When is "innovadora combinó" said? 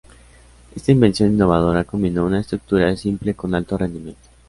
1.31-2.25